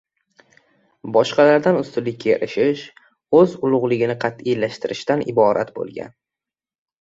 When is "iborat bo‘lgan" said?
5.35-6.19